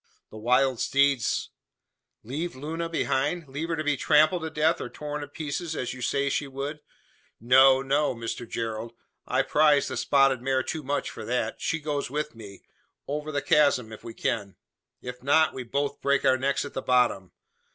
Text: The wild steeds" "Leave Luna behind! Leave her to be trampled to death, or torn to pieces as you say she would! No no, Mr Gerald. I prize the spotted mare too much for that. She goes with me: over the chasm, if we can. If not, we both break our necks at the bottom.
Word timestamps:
The 0.31 0.37
wild 0.37 0.79
steeds" 0.79 1.51
"Leave 2.23 2.55
Luna 2.55 2.89
behind! 2.89 3.47
Leave 3.47 3.69
her 3.69 3.75
to 3.75 3.83
be 3.83 3.95
trampled 3.95 4.41
to 4.41 4.49
death, 4.49 4.81
or 4.81 4.89
torn 4.89 5.21
to 5.21 5.27
pieces 5.27 5.75
as 5.75 5.93
you 5.93 6.01
say 6.01 6.27
she 6.27 6.47
would! 6.47 6.79
No 7.39 7.83
no, 7.83 8.15
Mr 8.15 8.49
Gerald. 8.49 8.93
I 9.27 9.43
prize 9.43 9.89
the 9.89 9.95
spotted 9.97 10.41
mare 10.41 10.63
too 10.63 10.81
much 10.81 11.11
for 11.11 11.23
that. 11.25 11.61
She 11.61 11.79
goes 11.79 12.09
with 12.09 12.33
me: 12.33 12.63
over 13.07 13.31
the 13.31 13.43
chasm, 13.43 13.91
if 13.93 14.03
we 14.03 14.15
can. 14.15 14.55
If 15.03 15.21
not, 15.21 15.53
we 15.53 15.61
both 15.61 16.01
break 16.01 16.25
our 16.25 16.35
necks 16.39 16.65
at 16.65 16.73
the 16.73 16.81
bottom. 16.81 17.31